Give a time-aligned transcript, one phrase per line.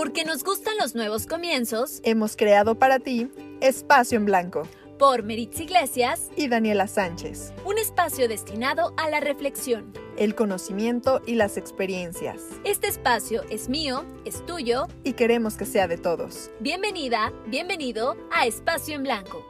[0.00, 3.30] Porque nos gustan los nuevos comienzos, hemos creado para ti
[3.60, 4.66] Espacio en Blanco
[4.98, 7.52] por Meritz Iglesias y Daniela Sánchez.
[7.66, 12.40] Un espacio destinado a la reflexión, el conocimiento y las experiencias.
[12.64, 16.50] Este espacio es mío, es tuyo y queremos que sea de todos.
[16.60, 19.44] Bienvenida, bienvenido a Espacio en Blanco.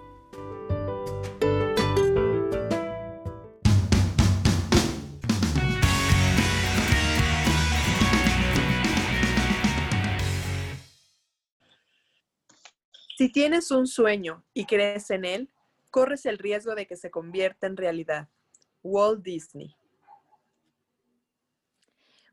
[13.21, 15.51] Si tienes un sueño y crees en él,
[15.91, 18.31] corres el riesgo de que se convierta en realidad.
[18.83, 19.77] Walt Disney.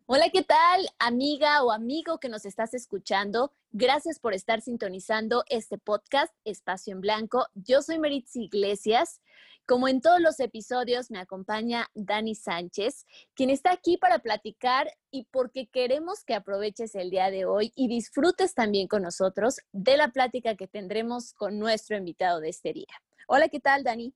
[0.06, 3.52] Hola, ¿qué tal, amiga o amigo que nos estás escuchando?
[3.72, 7.48] Gracias por estar sintonizando este podcast Espacio en Blanco.
[7.54, 9.22] Yo soy Meritz Iglesias.
[9.66, 15.26] Como en todos los episodios, me acompaña Dani Sánchez, quien está aquí para platicar y
[15.32, 20.08] porque queremos que aproveches el día de hoy y disfrutes también con nosotros de la
[20.08, 22.88] plática que tendremos con nuestro invitado de este día.
[23.28, 24.16] Hola, ¿qué tal, Dani?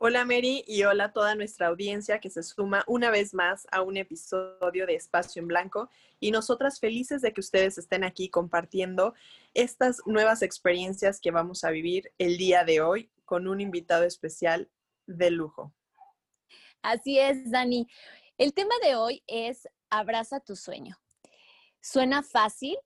[0.00, 3.82] Hola Mary y hola a toda nuestra audiencia que se suma una vez más a
[3.82, 9.14] un episodio de Espacio en Blanco y nosotras felices de que ustedes estén aquí compartiendo
[9.54, 14.70] estas nuevas experiencias que vamos a vivir el día de hoy con un invitado especial
[15.08, 15.74] de lujo.
[16.80, 17.88] Así es, Dani.
[18.36, 20.96] El tema de hoy es Abraza tu sueño.
[21.80, 22.78] Suena fácil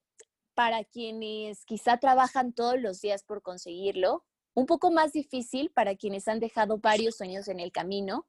[0.54, 4.24] para quienes quizá trabajan todos los días por conseguirlo,
[4.54, 8.26] un poco más difícil para quienes han dejado varios sueños en el camino.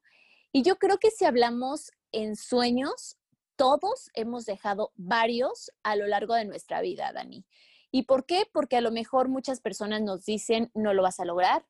[0.52, 3.18] Y yo creo que si hablamos en sueños,
[3.56, 7.44] todos hemos dejado varios a lo largo de nuestra vida, Dani.
[7.90, 8.48] ¿Y por qué?
[8.52, 11.64] Porque a lo mejor muchas personas nos dicen, no lo vas a lograr,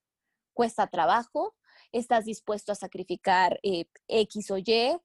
[0.55, 1.55] cuesta trabajo,
[1.93, 4.99] estás dispuesto a sacrificar eh, X o Y,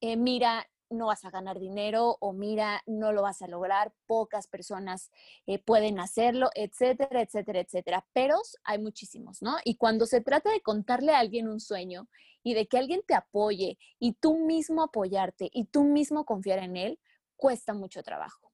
[0.00, 4.46] eh, mira, no vas a ganar dinero o mira, no lo vas a lograr, pocas
[4.46, 5.10] personas
[5.46, 8.06] eh, pueden hacerlo, etcétera, etcétera, etcétera.
[8.12, 9.56] Pero hay muchísimos, ¿no?
[9.64, 12.08] Y cuando se trata de contarle a alguien un sueño
[12.42, 16.76] y de que alguien te apoye y tú mismo apoyarte y tú mismo confiar en
[16.76, 16.98] él,
[17.36, 18.50] cuesta mucho trabajo.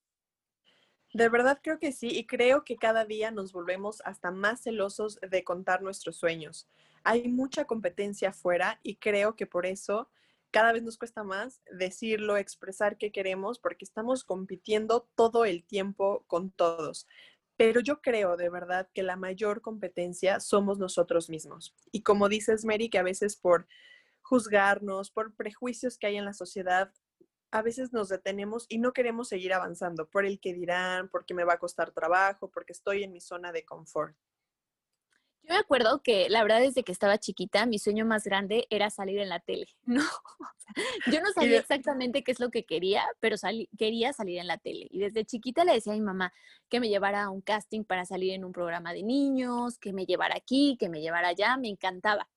[1.13, 5.19] De verdad creo que sí y creo que cada día nos volvemos hasta más celosos
[5.21, 6.69] de contar nuestros sueños.
[7.05, 10.11] Hay mucha competencia afuera y creo que por eso
[10.57, 16.25] cada vez nos cuesta más decirlo, expresar qué queremos, porque estamos compitiendo todo el tiempo
[16.29, 17.07] con todos.
[17.59, 21.77] Pero yo creo de verdad que la mayor competencia somos nosotros mismos.
[21.93, 23.67] Y como dices, Mary, que a veces por
[24.23, 26.91] juzgarnos, por prejuicios que hay en la sociedad,
[27.51, 31.45] a veces nos detenemos y no queremos seguir avanzando por el que dirán, porque me
[31.45, 34.17] va a costar trabajo, porque estoy en mi zona de confort.
[35.47, 38.91] Yo me acuerdo que la verdad desde que estaba chiquita, mi sueño más grande era
[38.91, 40.03] salir en la tele, ¿no?
[41.07, 43.37] yo no sabía exactamente qué es lo que quería, pero
[43.79, 44.89] quería salir en la tele.
[44.91, 46.33] Y desde chiquita le decía a mi mamá
[46.69, 50.05] que me llevara a un casting para salir en un programa de niños, que me
[50.05, 52.29] llevara aquí, que me llevara allá, me encantaba.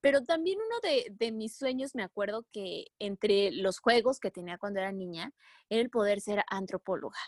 [0.00, 4.56] Pero también uno de, de mis sueños, me acuerdo que entre los juegos que tenía
[4.56, 5.32] cuando era niña,
[5.68, 7.18] era el poder ser antropóloga.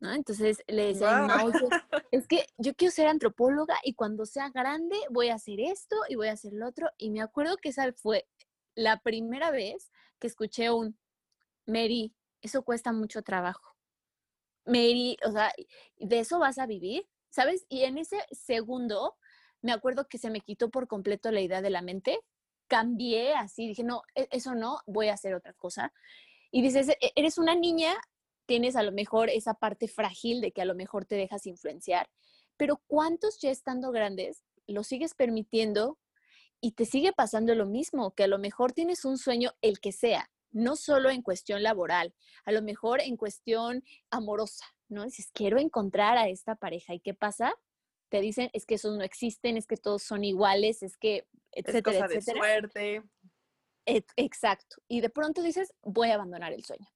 [0.00, 1.50] Entonces le decía, no,
[2.10, 6.16] es que yo quiero ser antropóloga y cuando sea grande voy a hacer esto y
[6.16, 6.88] voy a hacer lo otro.
[6.98, 8.26] Y me acuerdo que esa fue
[8.74, 10.98] la primera vez que escuché un,
[11.66, 13.74] Mary, eso cuesta mucho trabajo.
[14.66, 15.52] Mary, o sea,
[15.98, 17.08] ¿de eso vas a vivir?
[17.30, 17.66] ¿Sabes?
[17.68, 19.16] Y en ese segundo,
[19.62, 22.20] me acuerdo que se me quitó por completo la idea de la mente,
[22.68, 25.92] cambié así, dije, no, e-, eso no, voy a hacer otra cosa.
[26.50, 27.94] Y dices, e-, eres una niña
[28.46, 32.08] tienes a lo mejor esa parte frágil de que a lo mejor te dejas influenciar,
[32.56, 35.98] pero ¿cuántos ya estando grandes lo sigues permitiendo
[36.60, 38.14] y te sigue pasando lo mismo?
[38.14, 42.14] Que a lo mejor tienes un sueño, el que sea, no solo en cuestión laboral,
[42.44, 45.04] a lo mejor en cuestión amorosa, ¿no?
[45.04, 46.94] Dices, quiero encontrar a esta pareja.
[46.94, 47.54] ¿Y qué pasa?
[48.08, 51.78] Te dicen, es que esos no existen, es que todos son iguales, es que, etcétera,
[51.78, 53.02] es cosa De suerte.
[54.16, 54.76] Exacto.
[54.88, 56.88] Y de pronto dices, voy a abandonar el sueño.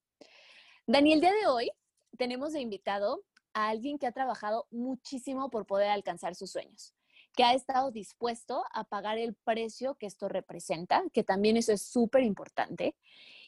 [0.93, 1.71] Dani, el día de hoy
[2.19, 3.23] tenemos de invitado
[3.55, 6.97] a alguien que ha trabajado muchísimo por poder alcanzar sus sueños,
[7.33, 11.83] que ha estado dispuesto a pagar el precio que esto representa, que también eso es
[11.83, 12.97] súper importante,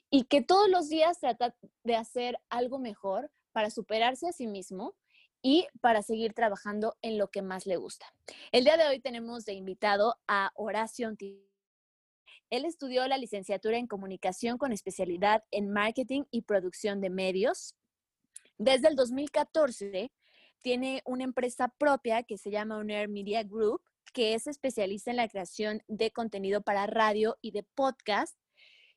[0.08, 4.94] y que todos los días trata de hacer algo mejor para superarse a sí mismo
[5.42, 8.06] y para seguir trabajando en lo que más le gusta.
[8.52, 11.08] El día de hoy tenemos de invitado a Horacio
[12.52, 17.74] él estudió la licenciatura en comunicación con especialidad en marketing y producción de medios.
[18.58, 20.12] Desde el 2014
[20.60, 23.80] tiene una empresa propia que se llama Unair Media Group,
[24.12, 28.36] que es especialista en la creación de contenido para radio y de podcast.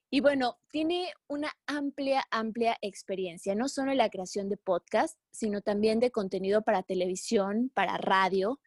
[0.10, 5.62] Y bueno, tiene una amplia, amplia experiencia, no solo en la creación de podcast, sino
[5.62, 8.60] también de contenido para televisión, para radio.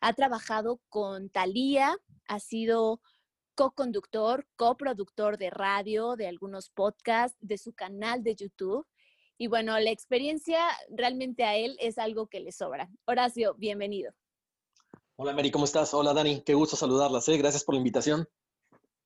[0.00, 1.94] Ha trabajado con Thalía,
[2.26, 3.02] ha sido
[3.60, 8.86] co-conductor, coproductor de radio, de algunos podcasts, de su canal de YouTube.
[9.36, 12.88] Y bueno, la experiencia realmente a él es algo que le sobra.
[13.04, 14.14] Horacio, bienvenido.
[15.16, 15.92] Hola Mary, ¿cómo estás?
[15.92, 17.28] Hola Dani, qué gusto saludarlas.
[17.28, 17.36] ¿eh?
[17.36, 18.26] Gracias por la invitación.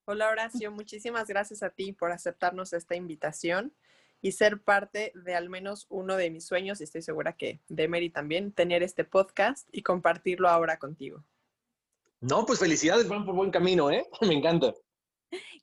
[0.04, 3.74] Hola Horacio, muchísimas gracias a ti por aceptarnos esta invitación
[4.22, 7.88] y ser parte de al menos uno de mis sueños, y estoy segura que de
[7.88, 11.24] Mary también, tener este podcast y compartirlo ahora contigo.
[12.24, 14.08] No, pues felicidades, van por buen camino, ¿eh?
[14.22, 14.72] Me encanta.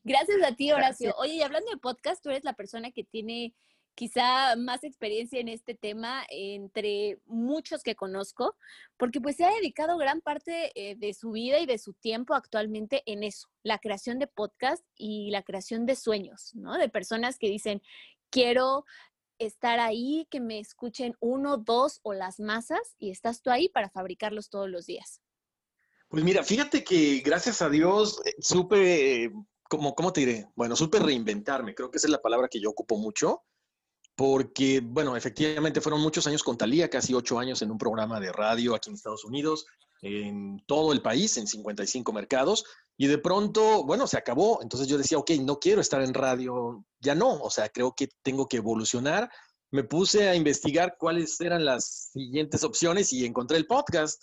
[0.04, 1.16] Gracias a ti, Horacio.
[1.18, 3.56] Oye, y hablando de podcast, tú eres la persona que tiene
[3.96, 8.56] quizá más experiencia en este tema entre muchos que conozco,
[8.98, 12.36] porque pues se ha dedicado gran parte eh, de su vida y de su tiempo
[12.36, 16.78] actualmente en eso, la creación de podcast y la creación de sueños, ¿no?
[16.78, 17.82] De personas que dicen,
[18.30, 18.86] quiero
[19.40, 23.90] estar ahí, que me escuchen uno, dos o las masas y estás tú ahí para
[23.90, 25.22] fabricarlos todos los días.
[26.12, 29.32] Pues mira, fíjate que gracias a Dios eh, supe,
[29.68, 30.50] como, ¿cómo te diré?
[30.56, 33.44] Bueno, supe reinventarme, creo que esa es la palabra que yo ocupo mucho
[34.16, 38.32] porque, bueno, efectivamente fueron muchos años con Talía, casi ocho años en un programa de
[38.32, 39.66] radio aquí en Estados Unidos,
[40.02, 42.66] en todo el país, en 55 mercados,
[42.98, 44.60] y de pronto, bueno, se acabó.
[44.62, 48.10] Entonces yo decía, ok, no quiero estar en radio, ya no, o sea, creo que
[48.22, 49.28] tengo que evolucionar.
[49.72, 54.22] Me puse a investigar cuáles eran las siguientes opciones y encontré el podcast.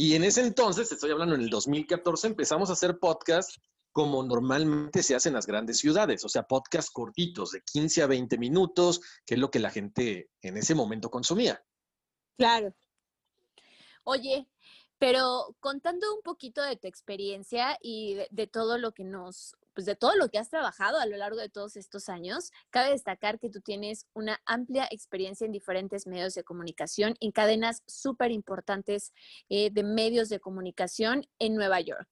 [0.00, 3.56] Y en ese entonces, estoy hablando en el 2014, empezamos a hacer podcast
[3.90, 8.06] como normalmente se hace en las grandes ciudades, o sea, podcasts cortitos de 15 a
[8.06, 11.60] 20 minutos, que es lo que la gente en ese momento consumía.
[12.36, 12.72] Claro.
[14.04, 14.46] Oye,
[14.98, 19.94] pero contando un poquito de tu experiencia y de, todo lo que nos, pues de
[19.94, 23.48] todo lo que has trabajado a lo largo de todos estos años, cabe destacar que
[23.48, 29.12] tú tienes una amplia experiencia en diferentes medios de comunicación, en cadenas súper importantes
[29.48, 32.08] eh, de medios de comunicación en Nueva York.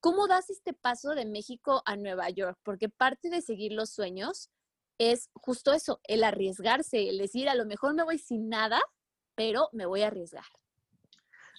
[0.00, 2.58] ¿Cómo das este paso de México a Nueva York?
[2.62, 4.48] Porque parte de seguir los sueños
[4.96, 8.80] es justo eso, el arriesgarse, el decir, a lo mejor me voy sin nada,
[9.34, 10.46] pero me voy a arriesgar.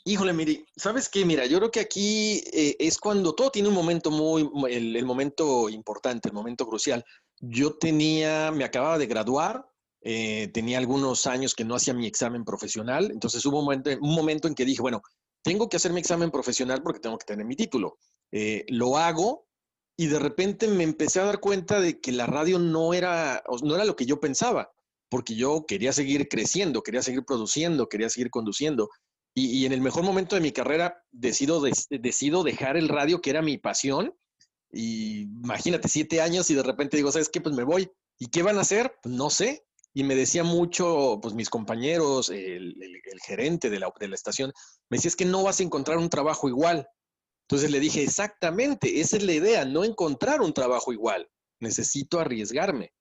[0.06, 1.24] Híjole, Miri, ¿sabes qué?
[1.24, 5.70] Mira, yo creo que aquí eh, es cuando todo tiene un momento muy, el, momento
[5.70, 7.06] importante, el momento crucial.
[7.40, 9.66] Yo tenía, me acababa de graduar,
[10.02, 14.14] eh, tenía algunos años que no hacía mi examen profesional, entonces hubo un momento, un
[14.14, 15.02] momento en que dije, bueno,
[15.42, 17.98] tengo que hacer mi examen profesional porque tengo que tener mi título.
[18.34, 19.48] Eh, lo hago
[19.96, 23.76] y de repente me empecé a dar cuenta de que la radio no era, no
[23.76, 24.70] era lo que yo pensaba,
[25.08, 28.90] porque yo quería seguir creciendo, quería seguir produciendo, quería seguir conduciendo.
[29.36, 33.42] Y, en el mejor momento de mi carrera decido, decido dejar el radio, que era
[33.42, 34.16] mi pasión.
[34.72, 37.42] Y imagínate, siete años y de repente digo, ¿sabes qué?
[37.42, 37.92] Pues me voy.
[38.20, 38.96] ¿Y qué van a hacer?
[39.02, 39.66] Pues no sé.
[39.96, 42.76] Y me decía mucho, pues mis compañeros, el,
[43.26, 44.52] gerente de la, de la estación,
[44.90, 46.88] me decía, es que no vas a encontrar un trabajo igual.
[47.48, 51.30] Entonces le dije, exactamente, esa es la idea, no encontrar un trabajo igual,
[51.60, 52.94] necesito arriesgarme.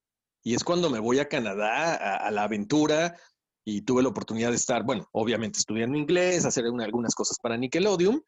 [0.42, 3.16] Y es cuando me voy a Canadá a, la aventura
[3.64, 8.24] y tuve la oportunidad de estar, bueno, obviamente estudiando inglés, hacer algunas cosas para Nickelodeon,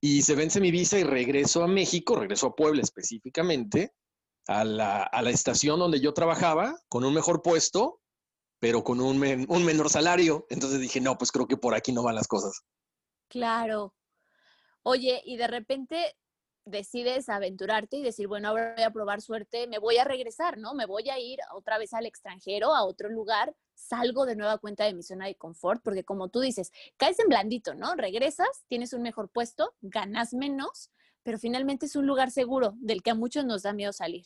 [0.00, 3.92] y se vence mi visa y regreso a México, regreso a Puebla específicamente,
[4.46, 8.00] a la, a la estación donde yo trabajaba, con un mejor puesto,
[8.58, 10.46] pero con un, un menor salario.
[10.48, 12.62] Entonces dije, no, pues creo que por aquí no van las cosas.
[13.28, 13.94] Claro,
[14.82, 16.16] Oye, y de repente
[16.64, 20.74] decides aventurarte y decir, bueno, ahora voy a probar suerte, me voy a regresar, ¿no?
[20.74, 24.84] Me voy a ir otra vez al extranjero, a otro lugar, salgo de nueva cuenta
[24.84, 27.94] de mi zona de confort, porque como tú dices, caes en blandito, ¿no?
[27.94, 30.90] Regresas, tienes un mejor puesto, ganas menos,
[31.22, 34.24] pero finalmente es un lugar seguro del que a muchos nos da miedo salir.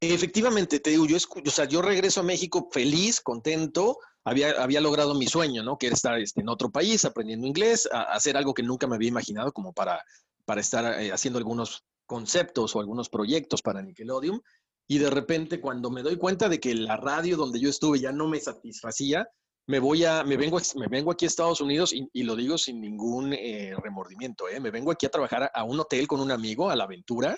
[0.00, 5.14] Efectivamente, te digo, yo, o sea, yo regreso a México feliz, contento, había, había logrado
[5.14, 5.78] mi sueño, ¿no?
[5.78, 9.08] Que era estar este, en otro país aprendiendo inglés, hacer algo que nunca me había
[9.08, 10.02] imaginado como para,
[10.46, 14.40] para estar eh, haciendo algunos conceptos o algunos proyectos para Nickelodeon.
[14.88, 18.12] Y de repente, cuando me doy cuenta de que la radio donde yo estuve ya
[18.12, 19.28] no me satisfacía,
[19.68, 22.80] me voy a, me vengo, me vengo aquí a Estados Unidos y, lo digo sin
[22.80, 24.60] ningún eh, remordimiento, ¿eh?
[24.60, 27.36] Me vengo aquí a trabajar a, un hotel con un amigo, a la aventura,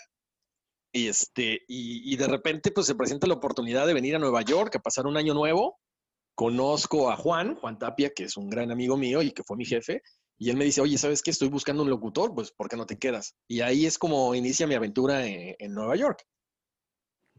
[0.92, 4.42] y, este, y, y, de repente pues se presenta la oportunidad de venir a Nueva
[4.42, 5.78] York a pasar un año nuevo
[6.38, 9.64] conozco a Juan, Juan Tapia, que es un gran amigo mío y que fue mi
[9.64, 10.02] jefe,
[10.38, 11.32] y él me dice, oye, ¿sabes qué?
[11.32, 13.34] Estoy buscando un locutor, pues ¿por qué no te quedas?
[13.48, 16.24] Y ahí es como inicia mi aventura en, Nueva York.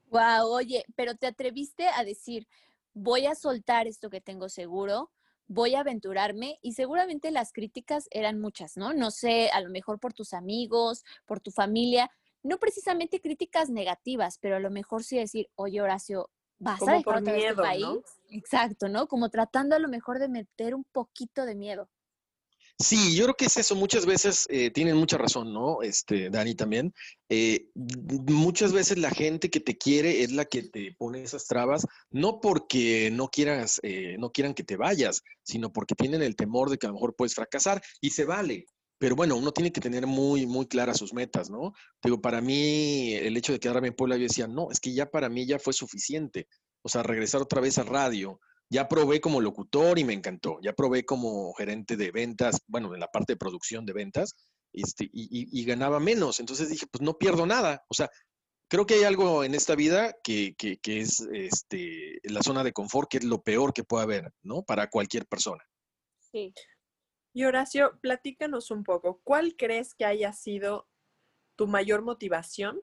[0.08, 2.48] Wow, oye, pero te atreviste a decir,
[2.94, 5.12] voy a soltar esto que tengo seguro,
[5.48, 8.94] voy a aventurarme y seguramente las críticas eran muchas, ¿no?
[8.94, 12.12] No sé, a lo mejor por tus amigos, por tu familia,
[12.44, 16.98] no precisamente críticas negativas, pero a lo mejor sí decir, oye Horacio, vas Como a
[16.98, 17.82] dejar por tu miedo, país.
[17.82, 18.02] ¿no?
[18.30, 19.08] Exacto, ¿no?
[19.08, 21.90] Como tratando a lo mejor de meter un poquito de miedo.
[22.82, 23.76] Sí, yo creo que es eso.
[23.76, 25.82] Muchas veces eh, tienen mucha razón, ¿no?
[25.82, 26.94] Este, Dani también.
[27.28, 31.86] Eh, muchas veces la gente que te quiere es la que te pone esas trabas,
[32.10, 36.70] no porque no quieras, eh, no quieran que te vayas, sino porque tienen el temor
[36.70, 38.66] de que a lo mejor puedes fracasar y se vale.
[38.98, 41.74] Pero bueno, uno tiene que tener muy, muy claras sus metas, ¿no?
[42.02, 45.10] Digo, para mí, el hecho de quedarme en Puebla, yo decía, no, es que ya
[45.10, 46.48] para mí ya fue suficiente.
[46.82, 50.60] O sea, regresar otra vez a radio, ya probé como locutor y me encantó.
[50.62, 54.36] Ya probé como gerente de ventas, bueno, en la parte de producción de ventas,
[54.72, 56.40] este, y, ganaba menos.
[56.40, 57.84] Entonces dije, pues no pierdo nada.
[57.90, 58.10] O sea,
[58.70, 62.72] creo que hay algo en esta vida que, que- que es este, la zona de
[62.74, 64.62] confort, que es lo peor que puede haber, ¿no?
[64.64, 65.64] Para cualquier persona.
[66.20, 66.54] Sí.
[67.34, 70.88] Y Horacio, platícanos un poco, ¿cuál crees que haya sido
[71.56, 72.82] tu mayor motivación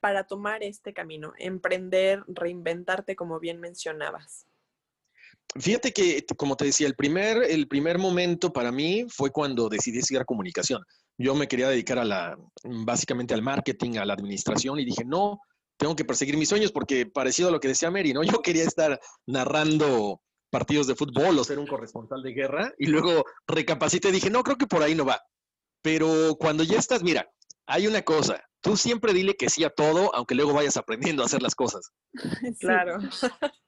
[0.00, 4.46] para tomar este camino, emprender, reinventarte, como bien mencionabas?
[5.56, 9.98] Fíjate que, como te decía, el primer, el primer momento para mí fue cuando decidí
[9.98, 10.82] estudiar comunicación.
[11.16, 15.38] Yo me quería dedicar a la, básicamente al marketing, a la administración, y dije, no,
[15.76, 18.22] tengo que perseguir mis sueños, porque parecido a lo que decía Mary, ¿no?
[18.38, 20.20] Yo quería estar narrando
[20.50, 24.42] partidos de fútbol o ser un corresponsal de guerra, y luego recapacité y dije, no,
[24.42, 25.20] creo que por ahí no va.
[25.82, 27.28] Pero cuando ya estás, mira,
[27.66, 31.26] hay una cosa, tú siempre dile que sí a todo, aunque luego vayas aprendiendo a
[31.26, 31.92] hacer las cosas.
[32.42, 32.54] Sí.
[32.58, 32.98] Claro.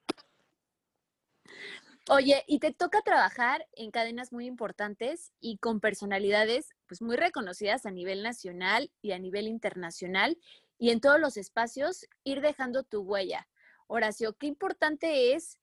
[2.08, 7.84] Oye, y te toca trabajar en cadenas muy importantes y con personalidades pues muy reconocidas
[7.84, 10.38] a nivel nacional y a nivel internacional
[10.78, 13.48] y en todos los espacios ir dejando tu huella.
[13.88, 15.58] Horacio, qué importante es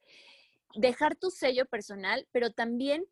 [0.76, 3.06] dejar tu sello personal, pero también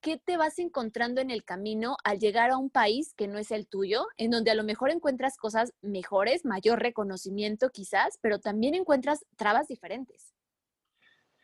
[0.00, 3.50] qué te vas encontrando en el camino al llegar a un país que no es
[3.50, 8.76] el tuyo, en donde a lo mejor encuentras cosas mejores, mayor reconocimiento quizás, pero también
[8.76, 10.32] encuentras trabas diferentes.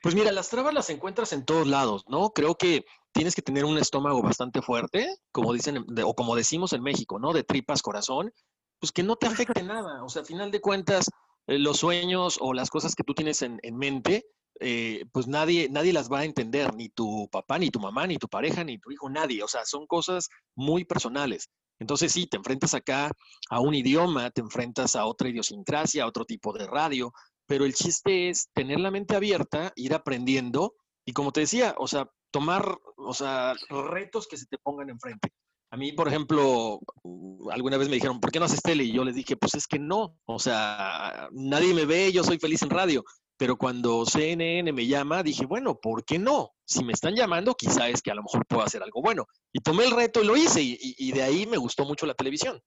[0.04, 2.28] Pues mira, las trabas las encuentras en todos lados, ¿no?
[2.34, 6.82] Creo que tienes que tener un estómago bastante fuerte, como dicen, o como decimos en
[6.82, 7.32] México, ¿no?
[7.32, 8.30] De tripas corazón,
[8.78, 10.04] pues que no te afecte nada.
[10.04, 11.08] O sea, a final de cuentas,
[11.46, 14.26] eh, los sueños o las cosas que tú tienes en, en mente,
[14.60, 18.18] eh, pues nadie, nadie las va a entender, ni tu papá, ni tu mamá, ni
[18.18, 19.42] tu pareja, ni tu hijo, nadie.
[19.42, 21.48] O sea, son cosas muy personales.
[21.78, 23.10] Entonces sí, te enfrentas acá
[23.48, 27.10] a un idioma, te enfrentas a otra idiosincrasia, a otro tipo de radio,
[27.46, 30.74] pero el chiste es tener la mente abierta, ir aprendiendo
[31.06, 35.30] y como te decía, o sea, tomar, o sea, retos que se te pongan enfrente.
[35.70, 36.80] A mí, por ejemplo,
[37.50, 38.84] alguna vez me dijeron, ¿por qué no haces tele?
[38.84, 42.38] Y yo les dije, pues es que no, o sea, nadie me ve, yo soy
[42.38, 43.04] feliz en radio.
[43.36, 46.52] Pero cuando CNN me llama, dije, bueno, ¿por qué no?
[46.64, 49.26] Si me están llamando, quizá es que a lo mejor puedo hacer algo bueno.
[49.52, 52.62] Y tomé el reto y lo hice, y de ahí me gustó mucho la televisión.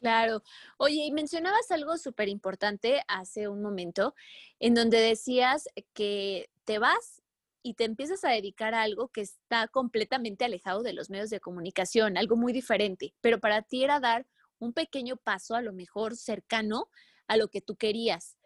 [0.00, 0.42] Claro.
[0.78, 4.14] Oye, y mencionabas algo súper importante hace un momento,
[4.58, 7.20] en donde decías que te vas
[7.62, 11.40] y te empiezas a dedicar a algo que está completamente alejado de los medios de
[11.40, 14.26] comunicación, algo muy diferente, pero para ti era dar
[14.58, 16.88] un pequeño paso, a lo mejor cercano
[17.28, 18.38] a lo que tú querías.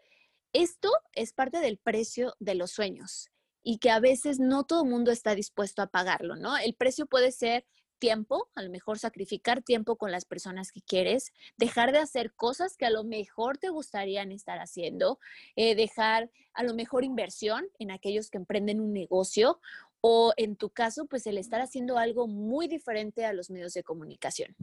[0.53, 3.29] Esto es parte del precio de los sueños
[3.63, 6.57] y que a veces no todo el mundo está dispuesto a pagarlo, ¿no?
[6.57, 11.31] El precio puede ser tiempo, a lo mejor sacrificar tiempo con las personas que quieres,
[11.57, 15.19] dejar de hacer cosas que a lo mejor te gustarían estar haciendo,
[15.55, 19.59] eh, dejar a lo mejor inversión en aquellos que emprenden un negocio
[20.01, 23.83] o en tu caso, pues el estar haciendo algo muy diferente a los medios de
[23.83, 24.55] comunicación.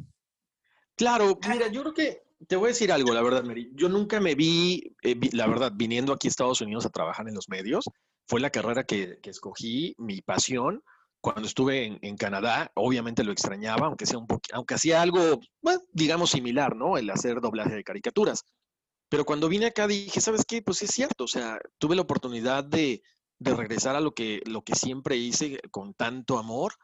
[0.94, 3.72] Claro, mira, yo creo que te voy a decir algo, la verdad, Mary.
[3.74, 7.34] Yo nunca me vi, eh, la verdad, viniendo aquí a Estados Unidos a trabajar en
[7.34, 7.90] los medios.
[8.28, 10.84] Fue la carrera que escogí, mi pasión.
[11.22, 15.80] Cuando estuve en, en Canadá, obviamente lo extrañaba, aunque sea un aunque hacía algo, bueno,
[15.92, 16.98] digamos, similar, ¿no?
[16.98, 18.44] El hacer doblaje de caricaturas.
[19.08, 20.60] Pero cuando vine acá dije, ¿sabes qué?
[20.60, 23.02] Pues es cierto, o sea, tuve la oportunidad de,
[23.38, 26.74] de regresar a lo que, lo que siempre hice con tanto amor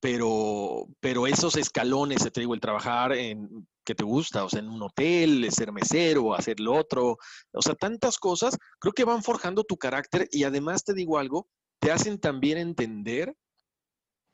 [0.00, 4.68] pero, pero esos escalones, te digo, el trabajar en que te gusta, o sea, en
[4.68, 7.16] un hotel, el ser mesero, hacer lo otro,
[7.52, 11.48] o sea, tantas cosas, creo que van forjando tu carácter y además te digo algo,
[11.80, 13.34] te hacen también entender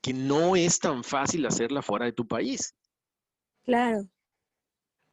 [0.02, 2.74] que no es tan fácil hacerla fuera de tu país.
[3.64, 4.08] Claro.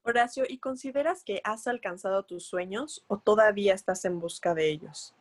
[0.02, 5.14] Horacio, ¿y consideras que has alcanzado tus sueños o todavía estás en busca de ellos?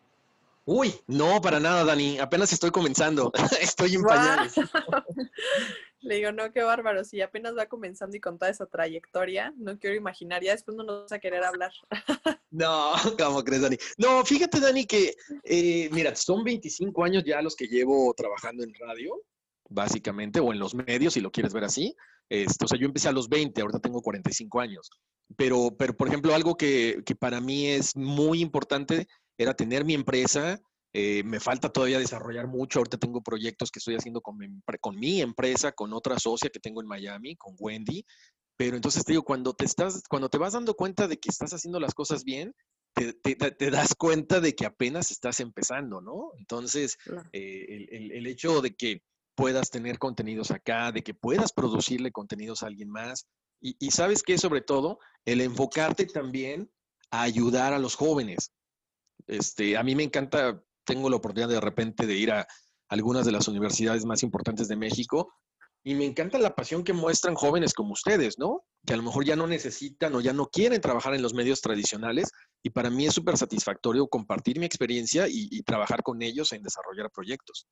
[0.64, 4.54] Uy, no, para nada, Dani, apenas estoy comenzando, estoy en pañales.
[6.00, 9.78] Le digo, no, qué bárbaro, si apenas va comenzando y con toda esa trayectoria, no
[9.78, 11.72] quiero imaginar, ya después no nos vas a querer hablar.
[12.50, 13.76] No, ¿cómo crees, Dani?
[13.98, 18.72] No, fíjate, Dani, que, eh, mira, son 25 años ya los que llevo trabajando en
[18.72, 19.20] radio,
[19.68, 21.94] básicamente, o en los medios, si lo quieres ver así.
[22.28, 24.90] Este, o sea, yo empecé a los 20, ahorita tengo 45 años.
[25.37, 29.06] Pero, pero por ejemplo, algo que, que para mí es muy importante
[29.37, 30.60] era tener mi empresa.
[30.92, 32.78] Eh, me falta todavía desarrollar mucho.
[32.78, 34.48] Ahorita tengo proyectos que estoy haciendo con mi,
[34.80, 38.04] con mi empresa, con otra socia que tengo en Miami, con Wendy.
[38.56, 41.52] Pero entonces te digo, cuando te, estás, cuando te vas dando cuenta de que estás
[41.52, 42.54] haciendo las cosas bien,
[42.94, 46.32] te, te, das cuenta de que apenas estás empezando, ¿no?
[46.38, 46.96] Entonces,
[47.32, 49.02] eh, el, el, el, hecho de que
[49.38, 53.28] puedas tener contenidos acá, de que puedas producirle contenidos a alguien más.
[53.61, 56.68] Y, sabes que sobre todo, el enfocarte también
[57.12, 58.52] a ayudar a los jóvenes.
[59.28, 62.49] Este, a mí me encanta, tengo la oportunidad de repente de ir a
[62.88, 65.33] algunas de las universidades más importantes de México
[65.85, 68.64] y me encanta la pasión que muestran jóvenes como ustedes, ¿no?
[68.87, 71.61] Que a lo mejor ya no necesitan o ya no quieren trabajar en los medios
[71.61, 72.33] tradicionales
[72.64, 77.09] y para mí es súper satisfactorio compartir mi experiencia y trabajar con ellos en desarrollar
[77.12, 77.68] proyectos.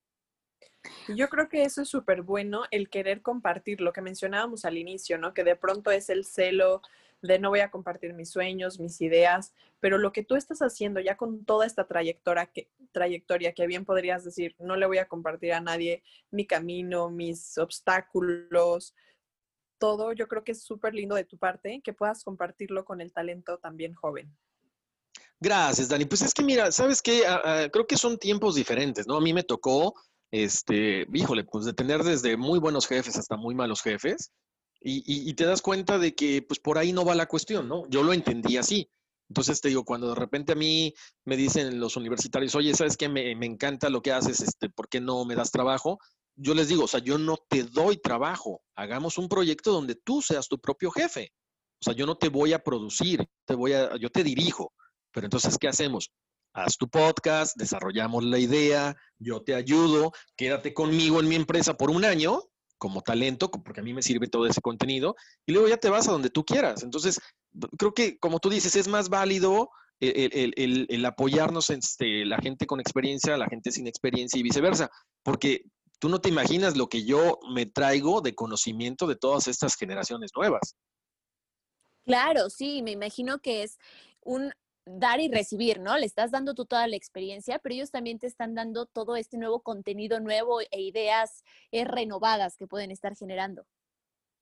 [1.08, 5.18] Yo creo que eso es súper bueno, el querer compartir lo que mencionábamos al inicio,
[5.18, 5.34] ¿no?
[5.34, 6.82] Que de pronto es el celo
[7.22, 11.00] de no voy a compartir mis sueños, mis ideas, pero lo que tú estás haciendo
[11.00, 15.08] ya con toda esta trayectoria que, trayectoria que bien podrías decir, no le voy a
[15.08, 18.94] compartir a nadie mi camino, mis obstáculos,
[19.78, 23.12] todo, yo creo que es súper lindo de tu parte que puedas compartirlo con el
[23.12, 24.34] talento también joven.
[25.38, 26.06] Gracias, Dani.
[26.06, 27.22] Pues es que mira, sabes que
[27.70, 29.16] creo que son tiempos diferentes, ¿no?
[29.16, 29.94] A mí me tocó
[30.30, 34.32] este, híjole, pues de tener desde muy buenos jefes hasta muy malos jefes,
[34.80, 37.88] y, y, te das cuenta de que pues por ahí no va la cuestión, ¿no?
[37.88, 38.88] Yo lo entendí así.
[39.28, 43.08] Entonces te digo, cuando de repente a mí me dicen los universitarios, oye, ¿sabes qué?
[43.08, 45.98] Me, me encanta lo que haces, este, ¿por qué no me das trabajo?
[46.36, 50.22] Yo les digo, o sea, yo no te doy trabajo, hagamos un proyecto donde tú
[50.22, 51.32] seas tu propio jefe.
[51.80, 54.72] O sea, yo no te voy a producir, te voy a, yo te dirijo.
[55.12, 56.10] Pero entonces, ¿qué hacemos?
[56.56, 61.90] Haz tu podcast, desarrollamos la idea, yo te ayudo, quédate conmigo en mi empresa por
[61.90, 62.42] un año
[62.78, 66.08] como talento, porque a mí me sirve todo ese contenido, y luego ya te vas
[66.08, 66.82] a donde tú quieras.
[66.82, 67.20] Entonces,
[67.78, 69.70] creo que, como tú dices, es más válido
[70.00, 74.90] el, apoyarnos este, la gente con experiencia, la gente sin experiencia y viceversa,
[75.22, 75.62] porque
[75.98, 80.30] tú no te imaginas lo que yo me traigo de conocimiento de todas estas generaciones
[80.36, 80.76] nuevas.
[82.04, 83.78] Claro, sí, me imagino que es
[84.20, 84.52] un
[84.86, 85.98] dar y recibir, ¿no?
[85.98, 89.36] Le estás dando tú toda la experiencia, pero ellos también te están dando todo este
[89.36, 93.66] nuevo contenido nuevo e ideas eh, renovadas que pueden estar generando.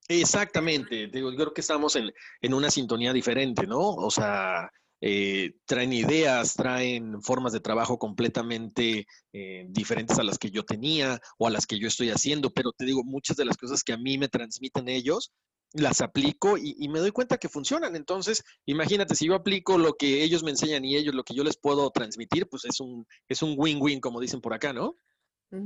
[0.06, 2.12] Exactamente, digo, yo creo que estamos en,
[2.52, 3.80] una sintonía diferente, ¿no?
[3.80, 10.50] O sea, eh, traen ideas, traen formas de trabajo completamente eh, diferentes a las que
[10.50, 13.56] yo tenía o a las que yo estoy haciendo, pero te digo, muchas de las
[13.56, 15.32] cosas que a mí me transmiten ellos
[15.74, 17.96] las aplico y, y, me doy cuenta que funcionan.
[17.96, 21.44] Entonces, imagínate, si yo aplico lo que ellos me enseñan y ellos lo que yo
[21.44, 24.96] les puedo transmitir, pues es un es un win-win, como dicen por acá, ¿no?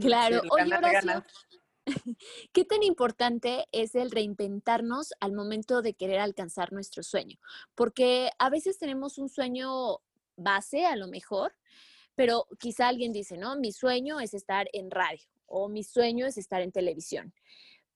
[0.01, 0.41] Claro.
[0.43, 1.25] Sí, Oye, Horacio,
[2.53, 7.39] ¿qué tan importante es el reinventarnos al momento de querer alcanzar nuestro sueño?
[7.75, 10.01] Porque a veces tenemos un sueño
[10.37, 11.55] base, a lo mejor,
[12.15, 16.37] pero quizá alguien dice, no, mi sueño es estar en radio o mi sueño es
[16.37, 17.33] estar en televisión.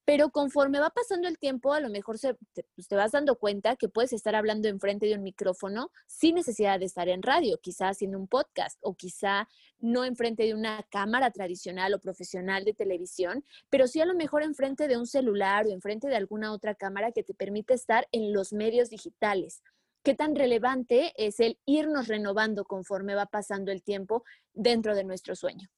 [0.04, 3.36] Pero conforme va pasando el tiempo, a lo mejor se, te, pues te, vas dando
[3.36, 7.58] cuenta que puedes estar hablando enfrente de un micrófono sin necesidad de estar en radio,
[7.62, 12.74] quizá haciendo un podcast o quizá no enfrente de una cámara tradicional o profesional de
[12.74, 16.74] televisión, pero sí a lo mejor enfrente de un celular o enfrente de alguna otra
[16.74, 19.62] cámara que te permite estar en los medios digitales.
[20.02, 25.36] ¿Qué tan relevante es el irnos renovando conforme va pasando el tiempo dentro de nuestro
[25.36, 25.68] sueño?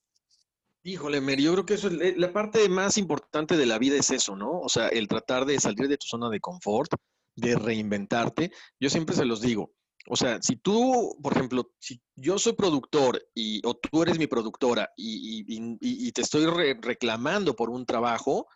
[0.87, 4.11] Híjole, Mer, yo creo que eso es la parte más importante de la vida es
[4.11, 4.61] eso, ¿no?
[4.61, 6.93] O sea, el tratar de salir de tu zona de confort,
[7.35, 8.53] de reinventarte.
[8.79, 9.73] Yo siempre se los digo.
[10.09, 14.27] O sea, si tú, por ejemplo, si yo soy productor y, o tú eres mi
[14.27, 18.47] productora y, y, y te estoy re reclamando por un trabajo,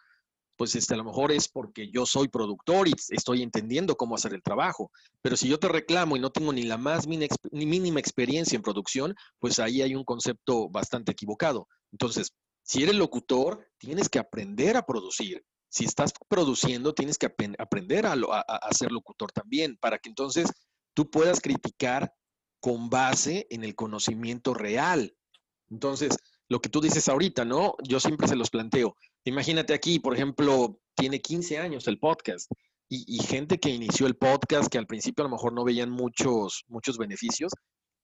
[0.59, 4.35] pues este, a lo mejor es porque yo soy productor y estoy entendiendo cómo hacer
[4.35, 4.91] el trabajo.
[5.23, 9.15] Pero si yo te reclamo y no tengo ni la más mínima experiencia en producción,
[9.39, 11.69] pues ahí hay un concepto bastante equivocado.
[11.93, 12.33] Entonces,
[12.65, 15.45] si eres locutor, tienes que aprender a producir.
[15.69, 20.09] Si estás produciendo, tienes que ap aprender a, a, a ser locutor también, para que
[20.09, 20.51] entonces
[20.93, 22.13] tú puedas criticar
[22.61, 25.15] con base en el conocimiento real.
[25.71, 26.17] Entonces,
[26.49, 27.75] lo que tú dices ahorita, ¿no?
[27.85, 28.97] Yo siempre se los planteo.
[29.29, 32.51] Imagínate aquí, por ejemplo, tiene 15 años el podcast
[32.89, 35.91] y, y, gente que inició el podcast que al principio a lo mejor no veían
[35.91, 37.53] muchos, muchos beneficios.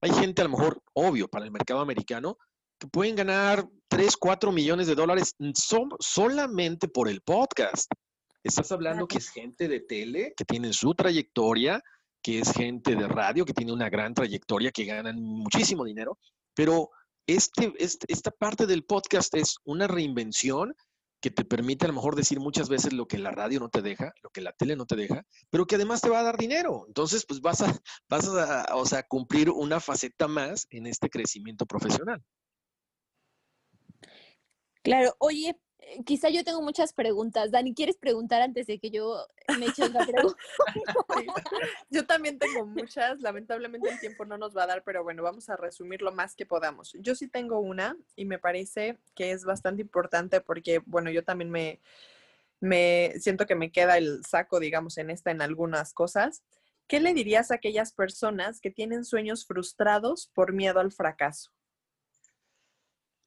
[0.02, 2.36] Hay gente a lo mejor, obvio, para el mercado americano,
[2.78, 7.90] que pueden ganar 3, 4 millones de dólares so, solamente por el podcast.
[8.42, 11.82] Estás hablando que es gente de tele, que tienen su trayectoria,
[12.22, 16.18] que es gente de radio, que tiene una gran trayectoria, que ganan muchísimo dinero,
[16.54, 16.90] pero
[17.26, 20.74] este, este, esta parte del podcast es una reinvención
[21.24, 23.80] que te permite a lo mejor decir muchas veces lo que la radio no te
[23.80, 26.36] deja, lo que la tele no te deja, pero que además te va a dar
[26.36, 26.84] dinero.
[26.86, 27.74] Entonces, pues vas a,
[28.10, 32.22] vas a, o sea, cumplir una faceta más en este crecimiento profesional.
[34.82, 35.58] Claro, oye,
[36.04, 37.50] quizá yo tengo muchas preguntas.
[37.50, 39.26] Dani, ¿quieres preguntar antes de que yo
[39.58, 40.38] me eche otra pregunta?
[41.90, 43.20] Yo también tengo muchas.
[43.20, 46.34] Lamentablemente el tiempo no nos va a dar, pero bueno, vamos a resumir lo más
[46.34, 46.92] que podamos.
[47.00, 51.50] Yo sí tengo una y me parece que es bastante importante porque, bueno, yo también
[51.50, 51.80] me,
[52.60, 56.42] me siento que me queda el saco, digamos, en esta, en algunas cosas.
[56.86, 61.53] ¿Qué le dirías a aquellas personas que tienen sueños frustrados por miedo al fracaso?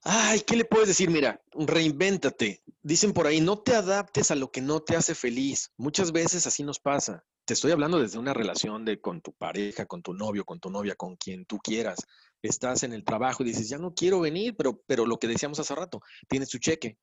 [0.04, 1.10] Ay, ¿qué le puedes decir?
[1.10, 2.64] Mira, reinvéntate.
[2.82, 5.72] Dicen por ahí, no te adaptes a lo que no te hace feliz.
[5.78, 7.26] Muchas veces así nos pasa.
[7.46, 10.70] Te estoy hablando desde una relación de con tu pareja, con tu novio, con tu
[10.70, 12.00] novia, con quien tú quieras.
[12.42, 15.60] Estás en el trabajo y dices, ya no quiero venir, pero, pero lo que decíamos
[15.60, 16.98] hace rato, tienes tu cheque.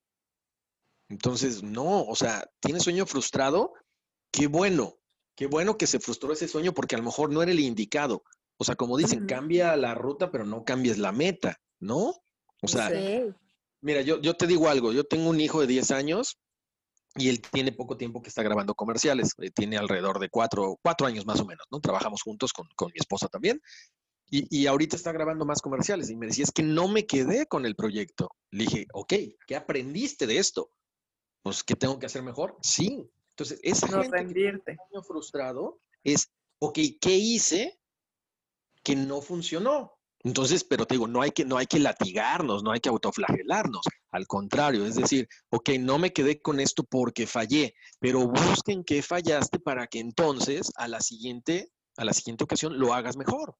[1.09, 3.73] Entonces, no, o sea, tienes sueño frustrado,
[4.31, 4.97] qué bueno,
[5.35, 8.23] qué bueno que se frustró ese sueño porque a lo mejor no era el indicado.
[8.57, 12.15] O sea, como dicen, cambia la ruta, pero no cambies la meta, ¿no?
[12.61, 12.89] O sea,
[13.81, 16.39] mira, yo, yo te digo algo, yo tengo un hijo de 10 años
[17.15, 21.07] y él tiene poco tiempo que está grabando comerciales, eh, tiene alrededor de cuatro, cuatro
[21.07, 21.79] años más o menos, ¿no?
[21.79, 23.61] Trabajamos juntos con, con mi esposa también.
[24.29, 27.45] Y, y, ahorita está grabando más comerciales y me decía, es que no me quedé
[27.45, 28.31] con el proyecto.
[28.49, 29.13] Le dije, ok,
[29.45, 30.71] ¿qué aprendiste de esto?
[31.43, 32.57] Pues, ¿qué tengo que hacer mejor?
[32.61, 33.07] Sí.
[33.29, 34.77] Entonces, esa no gente rendirte.
[34.91, 37.79] que frustrado es, ok, ¿qué hice
[38.81, 39.94] que no funcionó?
[40.25, 43.83] Entonces, pero te digo, no hay que, no hay que latigarnos, no hay que autoflagelarnos.
[44.09, 49.03] Al contrario, es decir, ok, no me quedé con esto porque fallé, pero busquen qué
[49.03, 53.55] fallaste para que entonces a la siguiente, a la siguiente ocasión lo hagas mejor.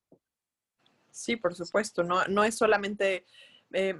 [1.11, 2.03] Sí, por supuesto.
[2.03, 3.27] No, no es solamente
[3.71, 3.95] eh,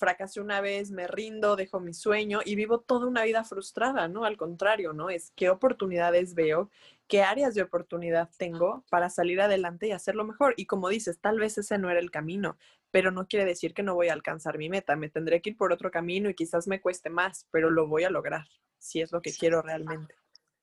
[0.00, 4.24] fracasé una vez, me rindo, dejo mi sueño y vivo toda una vida frustrada, ¿no?
[4.24, 5.10] Al contrario, ¿no?
[5.10, 6.70] Es qué oportunidades veo,
[7.06, 10.54] qué áreas de oportunidad tengo para salir adelante y hacerlo mejor.
[10.56, 12.56] Y como dices, tal vez ese no era el camino,
[12.90, 14.96] pero no quiere decir que no voy a alcanzar mi meta.
[14.96, 18.04] Me tendré que ir por otro camino y quizás me cueste más, pero lo voy
[18.04, 20.16] a lograr, si es lo que quiero realmente.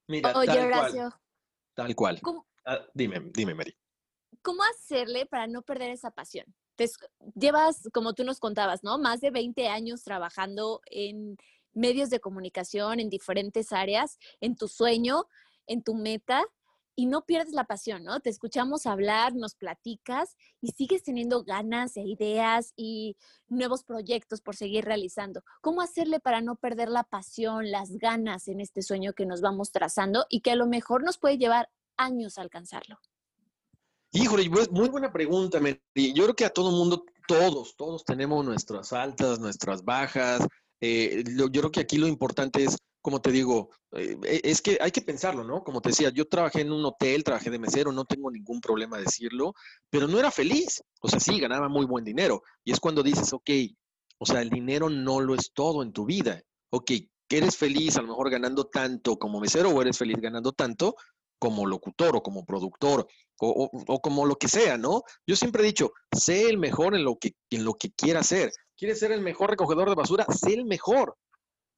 [0.08, 1.10] Mira, Oye, tal Horacio.
[1.10, 1.14] cual.
[1.76, 2.20] Tal cual.
[2.22, 3.78] ¿Cómo, Ah, dime, dime, Mary.
[4.42, 6.54] cómo hacerle para no perder esa pasión?
[6.78, 6.90] Te
[7.36, 8.98] llevas, como tú nos contabas, ¿no?
[8.98, 11.36] Más de 20 años trabajando en
[11.74, 15.26] medios de comunicación, en diferentes áreas, en tu sueño,
[15.68, 16.46] en tu meta,
[17.00, 18.20] y no pierdes la pasión, ¿no?
[18.22, 23.16] Te escuchamos hablar, nos platicas y sigues teniendo ganas e ideas y
[23.48, 25.44] nuevos proyectos por seguir realizando.
[25.62, 29.72] ¿Cómo hacerle para no perder la pasión, las ganas en este sueño que nos vamos
[29.72, 32.98] trazando y que a lo mejor nos puede llevar años a alcanzarlo?
[34.12, 35.80] Híjole, pues, muy buena pregunta, Mary.
[36.14, 40.46] Yo creo que a todo mundo, todos, todos tenemos nuestras altas, nuestras bajas.
[40.82, 44.78] Eh, yo creo que aquí lo importante es, como te digo, eh, e- es que
[44.82, 45.64] hay que pensarlo, ¿no?
[45.64, 48.98] Como te decía, yo trabajé en un hotel, trabajé de mesero, no tengo ningún problema
[48.98, 49.54] decirlo,
[49.90, 50.82] pero no era feliz.
[51.02, 52.44] O sea, sí, ganaba muy buen dinero.
[52.64, 53.50] Y es cuando dices, ok,
[54.20, 56.42] o sea, el dinero no lo es todo en tu vida.
[56.72, 56.92] Ok,
[57.28, 60.96] que eres feliz a lo mejor ganando tanto como mesero o eres feliz ganando tanto
[61.40, 63.08] como locutor o como productor
[63.40, 65.04] o, o- como lo que sea, ¿no?
[65.26, 68.52] Yo siempre he dicho, sé el mejor en lo que, en lo que quieras ser.
[68.76, 70.26] ¿Quieres ser el mejor recogedor de basura?
[70.30, 71.16] Sé el mejor.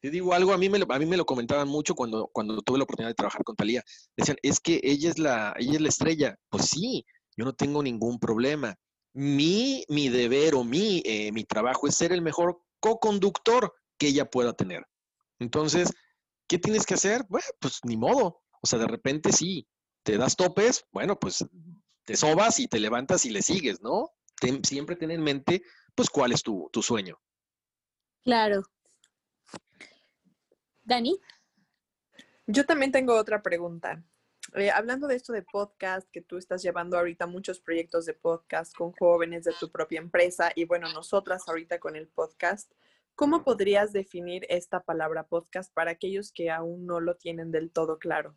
[0.01, 2.61] Te digo algo, a mí me lo, a mí me lo comentaban mucho cuando, cuando
[2.61, 3.83] tuve la oportunidad de trabajar con Talía.
[4.15, 6.35] Decían, es que ella es la, ella es la estrella.
[6.49, 8.75] Pues sí, yo no tengo ningún problema.
[9.13, 14.29] Mi, mi deber o mi, eh, mi trabajo es ser el mejor co-conductor que ella
[14.29, 14.83] pueda tener.
[15.39, 15.91] Entonces,
[16.47, 17.25] ¿qué tienes que hacer?
[17.29, 18.41] Bueno, pues ni modo.
[18.61, 19.67] O sea, de repente sí,
[20.03, 21.45] te das topes, bueno, pues
[22.05, 24.11] te sobas y te levantas y le sigues, ¿no?
[24.39, 25.61] Ten- siempre ten en mente,
[25.95, 27.19] pues, cuál es tu, tu sueño.
[28.23, 28.63] Claro.
[30.83, 31.19] Dani,
[32.47, 34.03] Yo también tengo otra pregunta.
[34.55, 38.73] Eh, hablando de esto de podcast, que tú estás llevando ahorita muchos proyectos de podcast
[38.75, 42.71] con jóvenes de tu propia empresa y bueno, nosotras ahorita con el podcast,
[43.13, 47.99] ¿cómo podrías definir esta palabra podcast para aquellos que aún no lo tienen del todo
[47.99, 48.35] claro?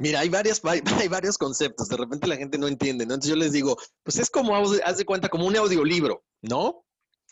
[0.00, 3.14] Mira, hay, varias, hay, hay varios conceptos, de repente la gente no entiende, ¿no?
[3.14, 6.84] Entonces yo les digo, pues es como, haz de cuenta, como un audiolibro, ¿no?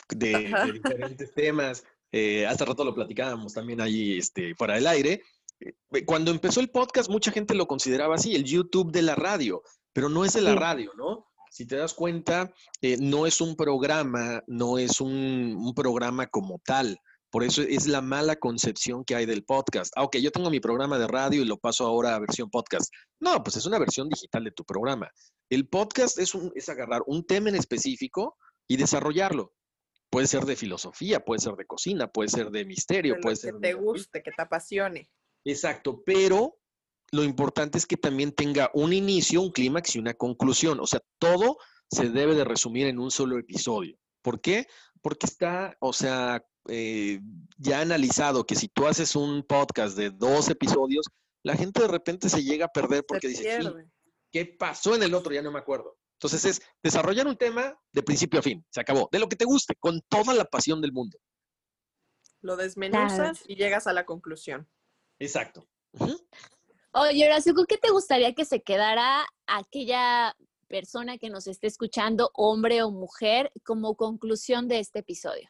[0.09, 1.83] De, diferentes temas.
[2.11, 5.21] Eh, hace rato lo platicábamos también ahí este, fuera del aire.
[5.59, 9.61] Eh, Cuando empezó el podcast, mucha gente lo consideraba así, el YouTube de la radio,
[9.91, 10.57] pero no es de la Sí.
[10.57, 11.27] radio, ¿no?
[11.49, 16.59] Si te das cuenta, eh, no es un programa, no es un, un programa como
[16.63, 16.99] tal.
[17.29, 19.91] Por eso es la mala concepción que hay del podcast.
[19.95, 22.93] Ah, ok, yo tengo mi programa de radio y lo paso ahora a versión podcast.
[23.19, 25.11] No, pues es una versión digital de tu programa.
[25.49, 28.37] El podcast es, un, es agarrar un tema en específico
[28.67, 29.53] y desarrollarlo.
[30.09, 33.59] Puede ser de filosofía, puede ser de cocina, puede ser de misterio, puede ser que
[33.59, 35.09] te guste, que te apasione.
[35.43, 36.59] Exacto, pero
[37.11, 40.79] lo importante es que también tenga un inicio, un clímax y una conclusión.
[40.79, 41.57] O sea, todo
[41.89, 43.97] se debe de resumir en un solo episodio.
[44.21, 44.67] ¿Por qué?
[45.01, 47.19] Porque está, o sea, eh,
[47.57, 51.05] ya analizado que si tú haces un podcast de dos episodios,
[51.43, 53.59] la gente de repente se llega a perder porque dice,
[54.31, 55.33] ¿qué pasó en el otro?
[55.33, 55.97] Ya no me acuerdo.
[56.13, 59.45] Entonces es desarrollar un tema de principio a fin, se acabó, de lo que te
[59.45, 61.17] guste, con toda la pasión del mundo.
[62.41, 64.67] Lo desmenuzas y llegas a la conclusión.
[65.19, 65.67] Exacto.
[66.93, 70.35] Oye, Horacio, ¿con qué te gustaría que se quedara aquella
[70.67, 75.49] persona que nos esté escuchando, hombre o mujer, como conclusión de este episodio?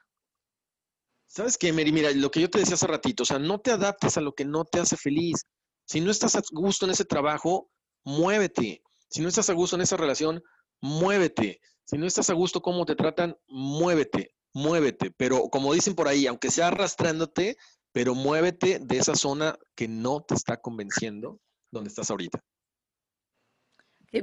[1.28, 1.92] ¿Sabes qué, Mary?
[1.92, 4.34] Mira, lo que yo te decía hace ratito, o sea, no te adaptes a lo
[4.34, 5.46] que no te hace feliz.
[5.86, 7.70] Si no estás a gusto en ese trabajo,
[8.04, 8.82] muévete.
[9.10, 10.42] Si no estás a gusto en esa relación,
[10.82, 11.62] muévete.
[11.86, 15.12] Si no estás a gusto cómo te tratan, muévete, muévete.
[15.12, 17.58] Pero como dicen por ahí, aunque sea arrastrándote,
[17.92, 21.40] pero muévete de esa zona que no te está convenciendo
[21.72, 22.44] donde estás ahorita.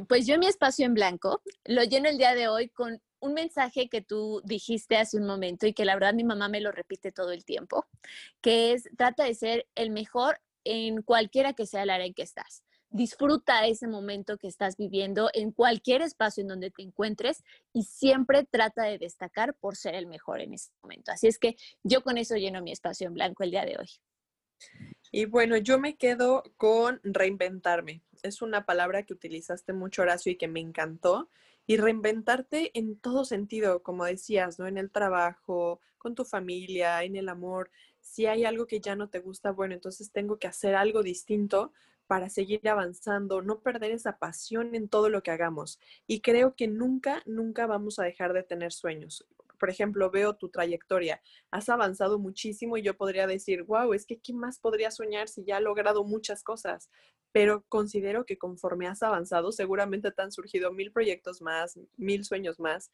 [0.09, 3.89] Pues yo mi espacio en blanco lo lleno el día de hoy con un mensaje
[3.89, 7.11] que tú dijiste hace un momento y que la verdad mi mamá me lo repite
[7.11, 7.87] todo el tiempo,
[8.43, 12.23] que es trata de ser el mejor en cualquiera que sea el área en que
[12.23, 12.65] estás.
[12.91, 18.45] Disfruta ese momento que estás viviendo en cualquier espacio en donde te encuentres y siempre
[18.45, 21.11] trata de destacar por ser el mejor en ese momento.
[21.11, 23.89] Así es que yo con eso lleno mi espacio en blanco el día de hoy.
[25.11, 28.03] Y bueno, yo me quedo con reinventarme.
[28.23, 31.31] Es una palabra que utilizaste mucho, Horacio, y que me encantó.
[31.67, 34.67] Y reinventarte en todo sentido, como decías, ¿no?
[34.67, 37.71] En el trabajo, con tu familia, en el amor.
[38.01, 41.73] Si hay algo que ya no te gusta, bueno, entonces tengo que hacer algo distinto
[42.07, 45.81] para seguir avanzando, no perder esa pasión en todo lo que hagamos.
[46.07, 49.27] Y creo que nunca, nunca vamos a dejar de tener sueños
[49.59, 54.19] por ejemplo, veo tu trayectoria, has avanzado muchísimo y yo podría decir, wow, es que
[54.19, 56.91] ¿qué más podría soñar si ya ha logrado muchas cosas?
[57.33, 62.61] Pero considero que conforme has avanzado, seguramente te han surgido mil proyectos más, mil sueños
[62.61, 62.93] más.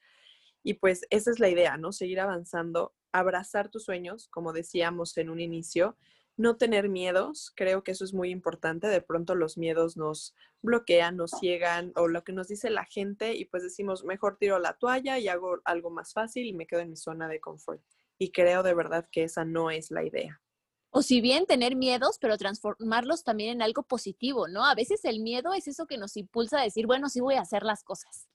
[0.63, 1.93] Y pues esa es la idea, ¿no?
[1.93, 5.97] Seguir avanzando, abrazar tus sueños, como decíamos en un inicio,
[6.41, 8.89] no tener miedos, creo que eso es muy importante.
[8.89, 13.37] De pronto los miedos nos bloquean, nos ciegan o lo que nos dice la gente
[13.37, 16.81] y pues decimos, mejor tiro la toalla y hago algo más fácil y me quedo
[16.81, 17.83] en mi zona de confort.
[18.19, 20.41] Y creo de verdad que esa no es la idea.
[20.89, 24.65] O si bien tener miedos, pero transformarlos también en algo positivo, ¿no?
[24.65, 27.43] A veces el miedo es eso que nos impulsa a decir, bueno, sí voy a
[27.43, 28.29] hacer las cosas.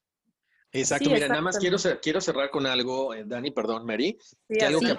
[0.71, 4.79] Exacto, mira, nada más quiero, quiero cerrar con algo, eh, Dani, perdón, Mary, que algo
[4.81, 4.95] que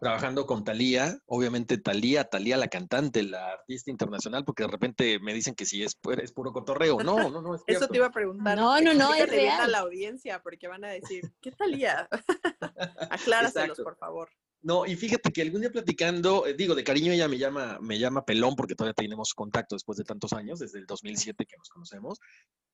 [0.00, 5.34] trabajando con Talía, obviamente Talía, Talía la cantante, la artista internacional, porque de repente me
[5.34, 6.98] dicen que si es, es puro cotorreo.
[7.02, 7.54] No, no, no.
[7.54, 8.56] Es Eso te iba a preguntar.
[8.56, 9.60] No, no, no, es real.
[9.60, 12.08] a la audiencia, porque van a decir, ¿qué Talía?
[13.10, 14.28] Acláraselos, por favor.
[14.62, 17.98] No, y fíjate que algún día platicando, eh, digo, de cariño ella me llama, me
[18.00, 21.68] llama Pelón porque todavía tenemos contacto después de tantos años, desde el 2007 que nos
[21.68, 22.18] conocemos.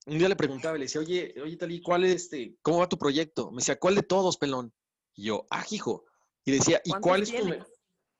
[0.06, 2.96] Un día le preguntaba, le decía, oye, oye, Talí, ¿cuál es este, cómo va tu
[2.96, 3.50] proyecto?
[3.50, 4.72] Me decía, ¿cuál de todos, Pelón?
[5.14, 6.06] Y yo, ah, hijo,
[6.44, 7.48] y decía, ¿y cuál es tu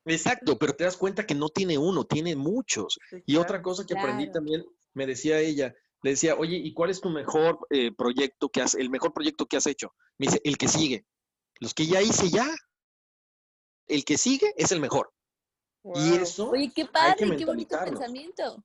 [0.05, 2.99] Exacto, pero te das cuenta que no tiene uno, tiene muchos.
[3.25, 6.99] y otra cosa que aprendí también, me decía ella, le decía, oye, ¿y cuál es
[6.99, 9.93] tu mejor eh, proyecto que has, el mejor proyecto que has hecho?
[10.17, 11.05] Me dice, el que sigue.
[11.59, 12.49] Los que ya hice ya.
[13.87, 15.13] El que sigue es el mejor.
[15.95, 16.49] Y eso.
[16.49, 18.63] Oye, qué padre, qué bonito pensamiento.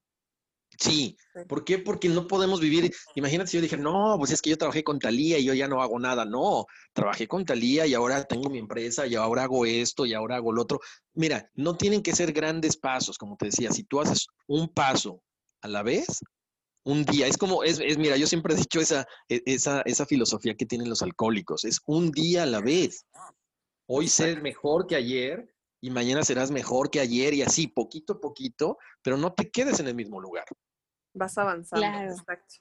[0.79, 1.17] Sí,
[1.49, 1.79] ¿por qué?
[1.79, 2.95] Porque no podemos vivir.
[3.17, 5.67] Imagínate si yo dijera, no, pues es que yo trabajé con Talía y yo ya
[5.67, 6.25] no hago nada.
[6.25, 10.37] No, trabajé con Talía y ahora tengo mi empresa y ahora hago esto y ahora
[10.37, 10.79] hago lo otro.
[11.15, 13.73] Mira, no tienen que ser grandes pasos, como te decía.
[13.73, 15.21] Si tú haces un paso
[15.63, 16.07] a la vez,
[16.85, 20.07] un día, es como, es, es mira, yo siempre he dicho esa, e, esa, esa
[20.07, 23.05] filosofía que tienen los alcohólicos, es un día a la vez.
[23.89, 28.21] Hoy ser mejor que ayer y mañana serás mejor que ayer y así, poquito a
[28.21, 30.45] poquito, pero no te quedes en el mismo lugar
[31.19, 31.87] vas avanzando.
[31.87, 32.55] Exacto.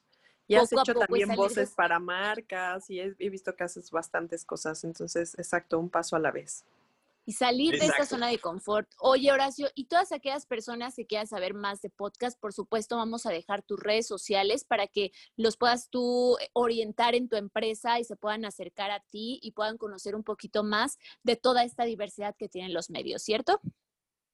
[0.48, 4.84] Y has hecho también voces para marcas y he, visto que haces bastantes cosas.
[4.86, 6.66] Entonces, exacto, un paso a la vez.
[7.26, 8.90] Y salir de esta zona de confort.
[9.00, 13.26] Oye, Horacio, y todas aquellas personas que quieran saber más de podcast, por supuesto, vamos
[13.26, 18.06] a dejar tus redes sociales para que los puedas tú orientar en tu empresa y
[18.06, 22.34] se puedan acercar a ti y puedan conocer un poquito más de toda esta diversidad
[22.40, 23.60] que tienen los medios, ¿cierto?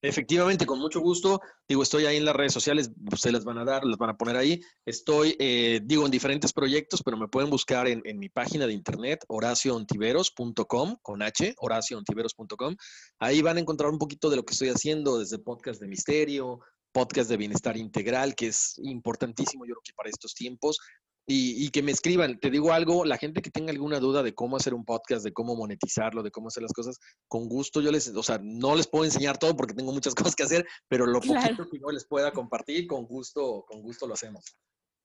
[0.03, 1.39] Efectivamente, con mucho gusto.
[1.65, 4.17] Digo, estoy ahí en las redes sociales, se las van a dar, las van a
[4.17, 4.59] poner ahí.
[4.85, 9.23] Estoy, eh, digo, en diferentes proyectos, pero me pueden buscar en, mi página de internet,
[9.29, 12.75] horacioontiveros.com, con H, horacioontiveros.com.
[13.19, 16.59] Ahí van a encontrar un poquito de lo que estoy haciendo, desde podcast de misterio,
[16.91, 20.79] podcast de bienestar integral, que es importantísimo, yo creo que para estos tiempos.
[21.25, 22.39] Y, que me escriban.
[22.39, 25.31] Te digo algo, la gente que tenga alguna duda de cómo hacer un podcast, de
[25.31, 28.87] cómo monetizarlo, de cómo hacer las cosas, con gusto yo les, o sea, no les
[28.87, 32.05] puedo enseñar todo porque tengo muchas cosas que hacer, pero lo poquito que yo les
[32.05, 34.43] pueda compartir, con gusto, con gusto lo hacemos.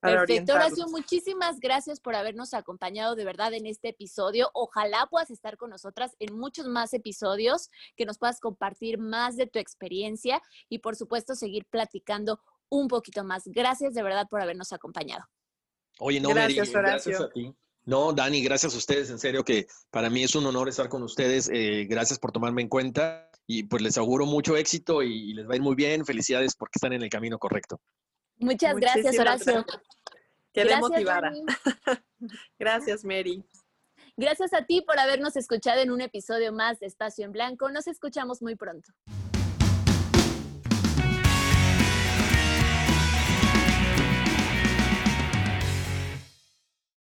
[0.01, 4.49] Perfecto, Horacio, muchísimas gracias por habernos acompañado de verdad en este episodio.
[4.55, 9.49] Ojalá puedas estar con nosotras en muchos más episodios, que nos puedas compartir más de
[9.49, 13.43] tu experiencia y por supuesto seguir platicando un poquito más.
[13.47, 15.25] Gracias de verdad por habernos acompañado.
[15.99, 17.55] Oye, no, gracias, gracias a ti.
[17.85, 21.03] No, Dani, gracias a ustedes, en serio que para mí es un honor estar con
[21.03, 21.49] ustedes.
[21.51, 25.55] Eh, gracias por tomarme en cuenta y pues les auguro mucho éxito y, les va
[25.55, 26.05] a ir muy bien.
[26.05, 27.81] Felicidades porque están en el camino correcto.
[28.37, 29.65] Muchas gracias, Horacio.
[30.53, 31.33] Quedé motivada.
[32.59, 33.43] gracias, Mary.
[34.19, 37.71] Gracias a ti por habernos escuchado en un episodio más de Espacio en Blanco.
[37.71, 38.93] Nos escuchamos muy pronto.